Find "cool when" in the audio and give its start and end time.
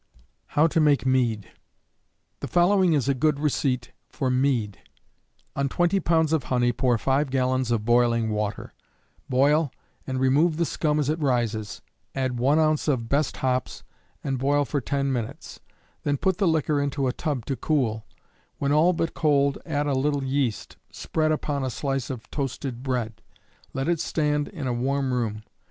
17.55-18.71